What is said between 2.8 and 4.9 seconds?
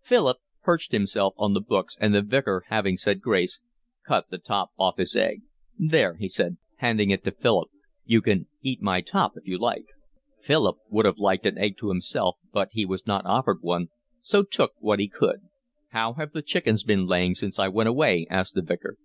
said grace, cut the top